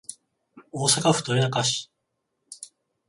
[0.71, 1.91] 大阪府豊中市